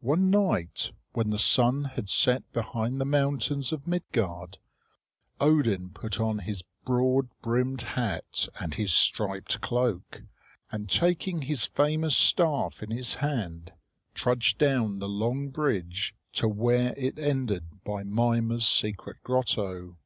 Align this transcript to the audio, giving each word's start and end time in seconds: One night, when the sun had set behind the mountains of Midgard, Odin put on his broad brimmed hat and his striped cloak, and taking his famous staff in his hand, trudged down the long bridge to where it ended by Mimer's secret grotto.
One 0.00 0.28
night, 0.28 0.90
when 1.12 1.30
the 1.30 1.38
sun 1.38 1.84
had 1.84 2.08
set 2.08 2.52
behind 2.52 3.00
the 3.00 3.04
mountains 3.04 3.72
of 3.72 3.86
Midgard, 3.86 4.58
Odin 5.40 5.90
put 5.90 6.18
on 6.18 6.40
his 6.40 6.62
broad 6.84 7.28
brimmed 7.42 7.82
hat 7.82 8.48
and 8.58 8.74
his 8.74 8.92
striped 8.92 9.60
cloak, 9.60 10.22
and 10.72 10.90
taking 10.90 11.42
his 11.42 11.64
famous 11.64 12.16
staff 12.16 12.82
in 12.82 12.90
his 12.90 13.14
hand, 13.22 13.72
trudged 14.16 14.58
down 14.58 14.98
the 14.98 15.08
long 15.08 15.46
bridge 15.50 16.12
to 16.32 16.48
where 16.48 16.92
it 16.96 17.16
ended 17.16 17.84
by 17.84 18.02
Mimer's 18.02 18.66
secret 18.66 19.18
grotto. 19.22 19.96